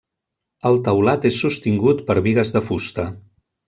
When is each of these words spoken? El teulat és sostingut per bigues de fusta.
El 0.69 0.79
teulat 0.87 1.29
és 1.31 1.39
sostingut 1.43 2.05
per 2.11 2.19
bigues 2.31 2.57
de 2.59 2.67
fusta. 2.73 3.11